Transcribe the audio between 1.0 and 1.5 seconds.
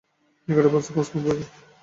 Minute বাকি।